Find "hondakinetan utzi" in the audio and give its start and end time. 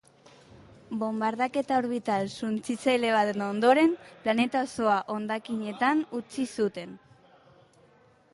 5.17-6.49